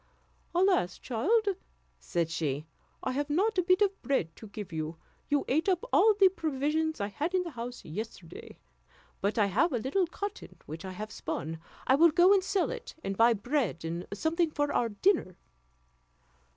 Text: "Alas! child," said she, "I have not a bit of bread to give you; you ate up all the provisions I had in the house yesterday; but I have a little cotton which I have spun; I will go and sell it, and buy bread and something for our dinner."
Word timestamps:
"Alas! 0.55 0.97
child," 0.97 1.49
said 1.99 2.27
she, 2.31 2.65
"I 3.03 3.11
have 3.11 3.29
not 3.29 3.59
a 3.59 3.61
bit 3.61 3.83
of 3.83 4.01
bread 4.01 4.35
to 4.37 4.47
give 4.47 4.73
you; 4.73 4.97
you 5.29 5.45
ate 5.47 5.69
up 5.69 5.85
all 5.93 6.15
the 6.15 6.27
provisions 6.29 6.99
I 6.99 7.05
had 7.09 7.35
in 7.35 7.43
the 7.43 7.51
house 7.51 7.85
yesterday; 7.85 8.57
but 9.21 9.37
I 9.37 9.45
have 9.45 9.71
a 9.71 9.77
little 9.77 10.07
cotton 10.07 10.57
which 10.65 10.83
I 10.85 10.93
have 10.93 11.11
spun; 11.11 11.59
I 11.85 11.93
will 11.93 12.09
go 12.09 12.33
and 12.33 12.43
sell 12.43 12.71
it, 12.71 12.95
and 13.03 13.15
buy 13.15 13.33
bread 13.33 13.85
and 13.85 14.07
something 14.11 14.49
for 14.49 14.73
our 14.73 14.89
dinner." 14.89 15.37